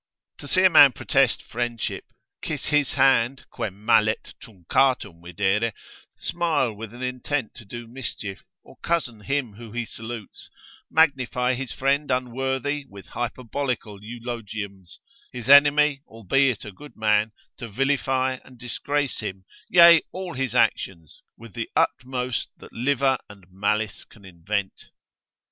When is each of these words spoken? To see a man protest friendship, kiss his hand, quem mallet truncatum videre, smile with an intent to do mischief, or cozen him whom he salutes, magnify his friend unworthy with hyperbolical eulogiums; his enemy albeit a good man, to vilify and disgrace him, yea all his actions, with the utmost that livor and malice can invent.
To 0.39 0.47
see 0.47 0.63
a 0.63 0.69
man 0.71 0.93
protest 0.93 1.43
friendship, 1.43 2.05
kiss 2.41 2.65
his 2.65 2.93
hand, 2.93 3.45
quem 3.51 3.85
mallet 3.85 4.33
truncatum 4.41 5.21
videre, 5.21 5.73
smile 6.17 6.73
with 6.73 6.91
an 6.95 7.03
intent 7.03 7.53
to 7.57 7.65
do 7.65 7.85
mischief, 7.85 8.43
or 8.63 8.77
cozen 8.81 9.19
him 9.21 9.53
whom 9.53 9.75
he 9.75 9.85
salutes, 9.85 10.49
magnify 10.89 11.53
his 11.53 11.71
friend 11.71 12.09
unworthy 12.09 12.83
with 12.89 13.09
hyperbolical 13.09 13.99
eulogiums; 14.01 14.97
his 15.31 15.47
enemy 15.47 16.01
albeit 16.07 16.65
a 16.65 16.71
good 16.71 16.95
man, 16.97 17.31
to 17.57 17.67
vilify 17.69 18.39
and 18.43 18.57
disgrace 18.57 19.19
him, 19.19 19.45
yea 19.69 20.01
all 20.11 20.33
his 20.33 20.55
actions, 20.55 21.21
with 21.37 21.53
the 21.53 21.69
utmost 21.75 22.49
that 22.57 22.73
livor 22.73 23.19
and 23.29 23.45
malice 23.51 24.03
can 24.05 24.25
invent. 24.25 24.85